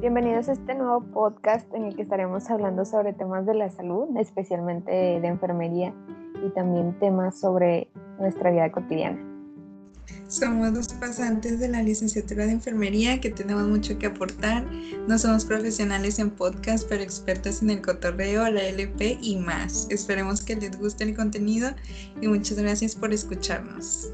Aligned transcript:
Bienvenidos 0.00 0.48
a 0.48 0.52
este 0.52 0.76
nuevo 0.76 1.00
podcast 1.12 1.66
en 1.74 1.82
el 1.82 1.96
que 1.96 2.02
estaremos 2.02 2.48
hablando 2.50 2.84
sobre 2.84 3.14
temas 3.14 3.46
de 3.46 3.54
la 3.54 3.68
salud, 3.68 4.06
especialmente 4.16 4.92
de, 4.92 5.26
enfermería 5.26 5.92
y 6.46 6.50
también 6.50 6.96
temas 7.00 7.40
sobre 7.40 7.90
nuestra 8.20 8.52
vida 8.52 8.70
cotidiana. 8.70 9.18
Somos 10.28 10.72
dos 10.72 10.92
pasantes 10.94 11.58
de 11.58 11.66
la 11.66 11.82
licenciatura 11.82 12.46
de 12.46 12.52
enfermería 12.52 13.20
que 13.20 13.30
tenemos 13.30 13.66
mucho 13.66 13.98
que 13.98 14.06
aportar. 14.06 14.64
No 15.08 15.18
somos 15.18 15.44
profesionales 15.44 16.20
en 16.20 16.30
podcast, 16.30 16.88
pero 16.88 17.02
expertos 17.02 17.60
en 17.60 17.70
el 17.70 17.82
cotorreo, 17.82 18.48
la 18.48 18.68
LP 18.68 19.18
y 19.20 19.36
más. 19.38 19.88
Esperemos 19.90 20.44
que 20.44 20.54
les 20.54 20.78
guste 20.78 21.02
el 21.02 21.16
contenido 21.16 21.70
y 22.20 22.28
muchas 22.28 22.56
gracias 22.56 22.94
por 22.94 23.12
escucharnos. 23.12 24.12